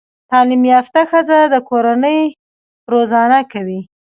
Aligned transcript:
تعليم 0.31 0.63
يافته 0.73 1.01
ښځه 1.09 1.39
د 1.53 1.55
کورنۍ 1.69 2.19
روزانه 2.91 3.39
کوي 3.51 3.79